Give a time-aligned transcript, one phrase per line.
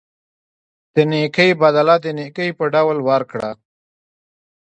[0.95, 3.49] د نیکۍ بدله د نیکۍ په ډول ورکړه.